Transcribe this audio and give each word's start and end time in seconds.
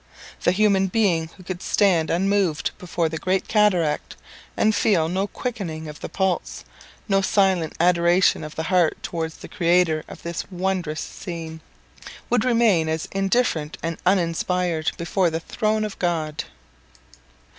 The 0.41 0.51
human 0.51 0.87
being 0.87 1.27
who 1.37 1.43
could 1.43 1.61
stand 1.61 2.09
unmoved 2.09 2.71
before 2.79 3.07
the 3.07 3.19
great 3.19 3.47
cataract, 3.47 4.15
and 4.57 4.73
feel 4.73 5.07
no 5.07 5.27
quickening 5.27 5.87
of 5.87 5.99
the 5.99 6.09
pulse, 6.09 6.65
no 7.07 7.21
silent 7.21 7.73
adoration 7.79 8.43
of 8.43 8.55
the 8.55 8.63
heart 8.63 8.97
towards 9.03 9.37
the 9.37 9.47
Creator 9.47 10.03
of 10.07 10.23
this 10.23 10.49
wondrous 10.49 11.01
scene, 11.01 11.61
would 12.31 12.43
remain 12.43 12.89
as 12.89 13.07
indifferent 13.11 13.77
and 13.83 13.97
as 13.97 14.01
uninspired 14.07 14.91
before 14.97 15.29
the 15.29 15.39
throne 15.39 15.85
of 15.85 15.99
God! 15.99 16.45